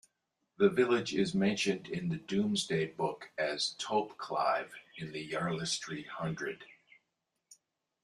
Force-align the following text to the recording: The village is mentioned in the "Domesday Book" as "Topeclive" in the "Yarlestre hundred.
The 0.57 0.71
village 0.71 1.13
is 1.13 1.35
mentioned 1.35 1.87
in 1.87 2.09
the 2.09 2.17
"Domesday 2.17 2.87
Book" 2.87 3.29
as 3.37 3.75
"Topeclive" 3.77 4.71
in 4.97 5.11
the 5.11 5.21
"Yarlestre 5.29 6.07
hundred. 6.07 6.63